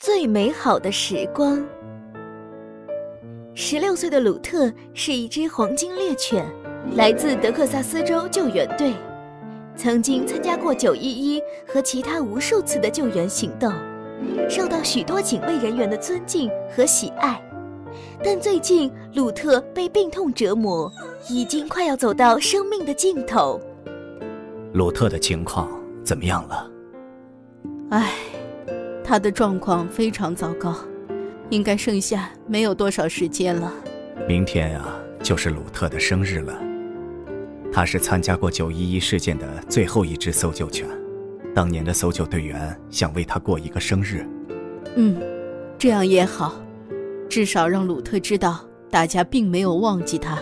[0.00, 1.62] 最美好的时光。
[3.54, 6.42] 十六岁的鲁特是一只黄金猎犬，
[6.96, 8.94] 来自德克萨斯州救援队，
[9.76, 13.70] 曾经参加过九一一和其他无数次的救援行动，
[14.48, 17.38] 受到许多警卫人员的尊敬和喜爱。
[18.24, 20.90] 但最近，鲁特被病痛折磨，
[21.28, 23.60] 已经快要走到生命的尽头。
[24.72, 25.68] 鲁特的情况
[26.02, 26.70] 怎么样了？
[27.90, 28.14] 唉，
[29.10, 30.72] 他的状况非常糟糕。
[31.48, 33.74] 应该剩下没有多少时间了。
[34.28, 36.56] 明天啊，就是鲁特的生日了。
[37.72, 40.86] 他是参加过九一一事件的最后一只搜救犬，
[41.52, 44.24] 当年的搜救队员想为他过一个生日。
[44.94, 45.20] 嗯，
[45.76, 46.62] 这样也好，
[47.28, 50.38] 至少让鲁特知道大家并没有忘记他。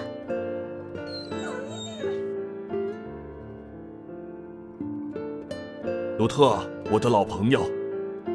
[6.18, 6.58] 鲁特，
[6.90, 7.66] 我的老朋友。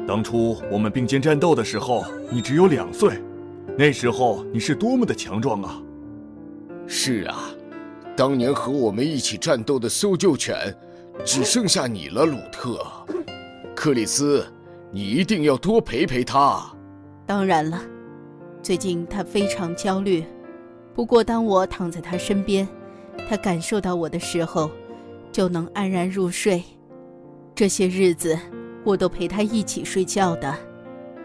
[0.06, 3.18] 当初我们并肩战斗的时候，你只有两岁，
[3.76, 5.80] 那时候你是多么的强壮啊！
[6.86, 7.48] 是啊，
[8.14, 10.54] 当年和我们一起战斗的搜救犬，
[11.24, 12.84] 只剩下你了，鲁特。
[13.74, 14.46] 克里斯，
[14.90, 16.62] 你一定要多陪陪他。
[17.24, 17.80] 当然了，
[18.62, 20.22] 最近他非常焦虑，
[20.94, 22.68] 不过当我躺在他身边，
[23.26, 24.70] 他感受到我的时候，
[25.32, 26.62] 就能安然入睡。
[27.54, 28.38] 这些日子。
[28.84, 30.54] 我都陪他一起睡觉的。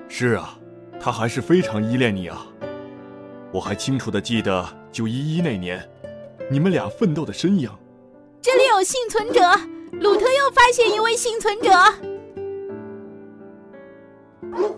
[0.07, 0.57] 是啊，
[0.99, 2.47] 他还是非常依恋你啊。
[3.51, 5.83] 我还清楚的记得九一一那年，
[6.49, 7.69] 你们俩奋斗的身影。
[8.41, 9.41] 这里有幸存者，
[9.99, 11.69] 鲁特又发现一位幸存者。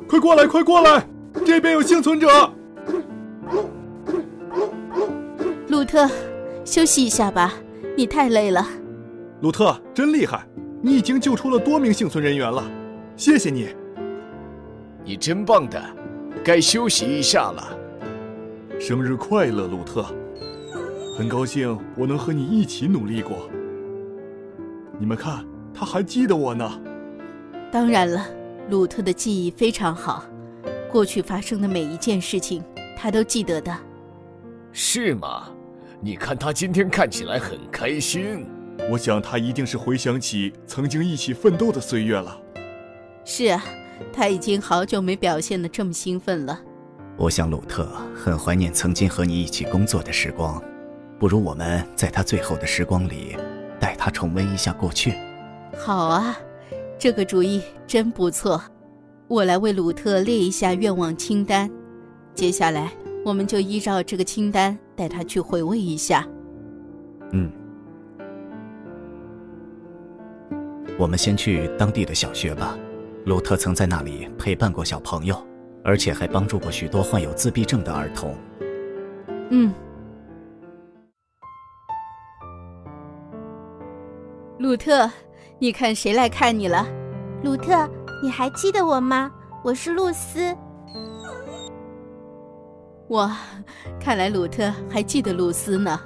[0.10, 1.08] 快过来，快过来，
[1.46, 2.28] 这边有幸存者。
[5.68, 6.10] 鲁特，
[6.66, 7.54] 休息一下吧，
[7.96, 8.68] 你太累了。
[9.42, 10.46] 鲁特，真厉害。
[10.82, 12.64] 你已经救出了多名幸存人员了，
[13.16, 13.70] 谢谢你。
[15.04, 15.80] 你真棒的，
[16.44, 17.78] 该休息一下了。
[18.80, 20.04] 生日快乐，鲁特！
[21.16, 23.48] 很高兴我能和你一起努力过。
[24.98, 26.82] 你们看，他还记得我呢。
[27.72, 28.26] 当然了，
[28.70, 30.26] 鲁特的记忆非常好，
[30.92, 32.64] 过去发生的每一件事情
[32.98, 33.76] 他都记得的。
[34.72, 35.48] 是吗？
[36.00, 38.48] 你看他今天看起来很开心。
[38.90, 42.38] 我想他一定是回想起曾经一起奋斗的岁月了。
[43.24, 43.64] 是啊，
[44.12, 46.60] 他已经好久没表现得这么兴奋了。
[47.18, 50.62] 我想鲁特很怀念曾经和你一起工作的时光，
[51.20, 53.38] 不如我们在他最后的时光里，
[53.80, 55.14] 带他重温一下过去。
[55.78, 56.38] 好啊，
[56.98, 58.62] 这个主意真不错。
[59.28, 61.70] 我来为鲁特列一下愿望清单，
[62.34, 62.92] 接下来
[63.24, 66.28] 我们就依照这个清单带他去回味一下。
[67.32, 67.50] 嗯。
[70.98, 72.78] 我们先去当地的小学吧，
[73.26, 75.36] 鲁特曾在那里陪伴过小朋友，
[75.84, 78.36] 而且还帮助过许多患有自闭症的儿童。
[79.50, 79.74] 嗯。
[84.60, 85.10] 鲁特，
[85.58, 86.86] 你看谁来看你了？
[87.44, 87.90] 鲁特，
[88.22, 89.32] 你还记得我吗？
[89.64, 90.56] 我是露丝。
[93.10, 93.36] 哇，
[94.00, 96.00] 看来鲁特还记得露丝呢。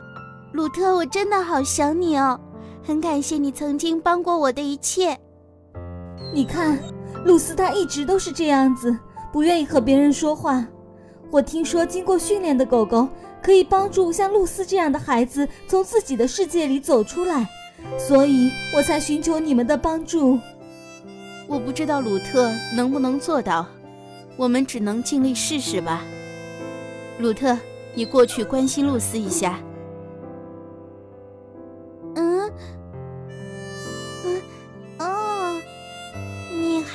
[0.53, 2.40] 鲁特，我真的好想你哦。
[2.85, 5.18] 很感谢你曾经帮过我的一切。
[6.31, 6.78] 你看，
[7.23, 8.96] 露丝她一直都是这样子，
[9.34, 10.63] 不愿意和别人说话。
[11.31, 13.07] 我听说，经过训练的狗狗
[13.41, 17.50] 可以帮助像露丝这样的孩子从自己的世界里走出来，
[17.97, 20.40] 所以我才寻求你们的帮助。
[21.47, 23.66] 我不知道鲁特能不能做到，
[24.38, 26.03] 我们只能尽力试试吧。
[27.18, 27.57] 鲁特，
[27.95, 29.59] 你过去关心露丝一下。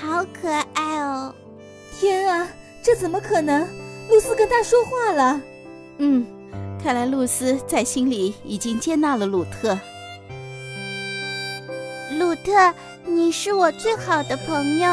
[0.02, 1.32] 好可爱哦！
[1.98, 2.46] 天啊，
[2.82, 3.66] 这怎么可能？
[4.08, 5.40] 露丝跟他说话了。
[5.98, 6.26] 嗯，
[6.82, 9.78] 看来露丝在心里已经接纳了鲁特。
[12.18, 14.88] 鲁特，你是我最好的朋友。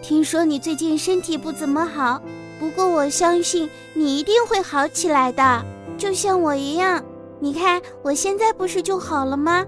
[0.00, 2.22] 听说你最近身体不怎么好，
[2.58, 5.64] 不过我相信你一定会好起来的，
[5.98, 7.02] 就像我一样。
[7.42, 9.64] 你看，我现在不是就好了吗？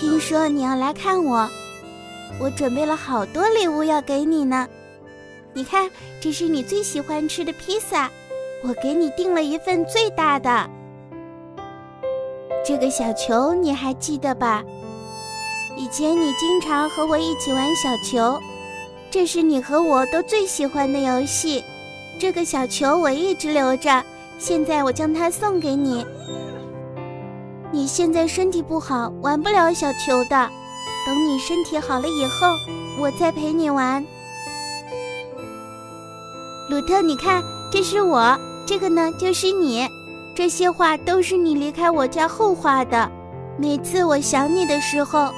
[0.00, 1.48] 听说你要来看我。
[2.40, 4.66] 我准备了好多礼物要给你呢，
[5.52, 5.88] 你看，
[6.20, 8.10] 这是你最喜欢吃的披萨，
[8.64, 10.68] 我给你订了一份最大的。
[12.64, 14.64] 这个小球你还记得吧？
[15.76, 18.40] 以前你经常和我一起玩小球，
[19.10, 21.62] 这是你和我都最喜欢的游戏。
[22.18, 24.02] 这个小球我一直留着，
[24.38, 26.06] 现在我将它送给你。
[27.74, 30.48] 你现在身体不好，玩不了小球的。
[31.04, 32.46] 等你身体好了以后，
[33.00, 34.06] 我再陪你玩。
[36.70, 37.42] 鲁特，你看，
[37.72, 39.88] 这是我，这个呢就是你。
[40.36, 43.10] 这些画都是你离开我家后画的。
[43.58, 45.32] 每次我想你的时候，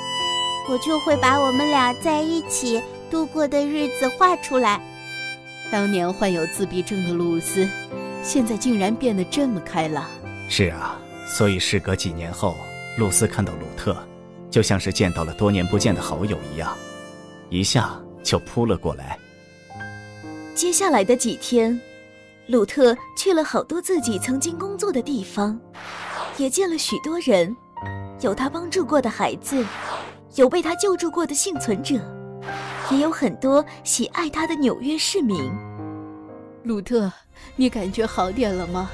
[0.69, 4.79] 我就会把我们俩在一起度过的日子画出来。
[5.73, 7.67] 当年患有自闭症的露丝，
[8.23, 10.05] 现在竟然变得这么开朗。
[10.51, 12.57] 是啊，所以事隔几年后，
[12.97, 13.97] 露丝看到鲁特，
[14.51, 16.77] 就像是见到了多年不见的好友一样，
[17.51, 19.19] 一下就扑了过来。
[20.55, 21.79] 接下来的几天。
[22.49, 25.59] 鲁特去了好多自己曾经工作的地方，
[26.37, 27.55] 也见了许多人，
[28.21, 29.67] 有他帮助过的孩子，
[30.37, 31.97] 有被他救助过的幸存者，
[32.89, 35.51] 也有很多喜爱他的纽约市民。
[36.63, 37.11] 鲁特，
[37.57, 38.89] 你感觉好点了吗？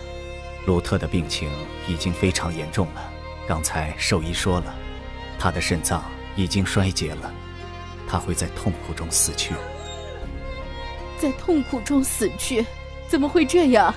[0.66, 1.50] 鲁特的病情
[1.88, 3.10] 已经非常严重了，
[3.48, 4.74] 刚才兽医说了，
[5.38, 6.04] 他的肾脏
[6.36, 7.32] 已经衰竭了，
[8.08, 9.54] 他会在痛苦中死去。
[11.18, 12.64] 在痛苦中死去。
[13.08, 13.94] 怎么会这样？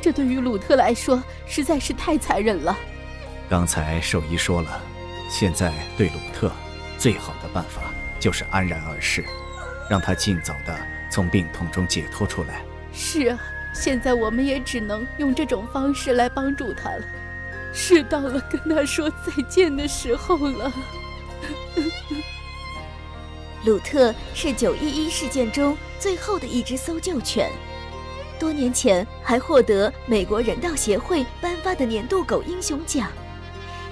[0.00, 2.76] 这对于鲁特来说实在是太残忍了。
[3.48, 4.80] 刚才兽医说了，
[5.30, 6.50] 现在对鲁特
[6.98, 7.82] 最好的办法
[8.18, 9.24] 就是安然而逝，
[9.88, 10.76] 让他尽早的
[11.12, 12.60] 从病痛中解脱出来。
[12.92, 13.38] 是啊，
[13.78, 17.04] 现在我们也只能用这种方式来帮助他了。
[17.72, 20.72] 是到了跟他说再见的时候了。
[23.66, 27.50] 鲁特是九一一事件中最后的一只搜救犬。
[28.38, 33.08] 多年前还获得美国人道协会颁发的年度狗英雄奖，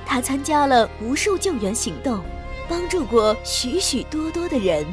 [0.07, 2.23] 他参加了无数救援行动，
[2.69, 4.85] 帮助过许许多多的人。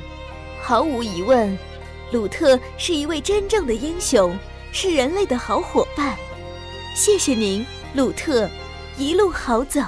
[0.61, 1.57] 毫无疑问，
[2.11, 4.37] 鲁特是一位真正的英雄，
[4.71, 6.15] 是人类的好伙伴。
[6.95, 8.49] 谢谢您，鲁特，
[8.97, 9.81] 一路好走。